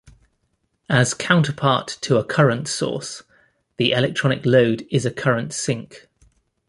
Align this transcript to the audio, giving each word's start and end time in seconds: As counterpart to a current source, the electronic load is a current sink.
As 0.89 1.13
counterpart 1.13 1.99
to 2.01 2.17
a 2.17 2.23
current 2.23 2.67
source, 2.67 3.21
the 3.77 3.91
electronic 3.91 4.47
load 4.47 4.87
is 4.89 5.05
a 5.05 5.11
current 5.11 5.53
sink. 5.53 6.07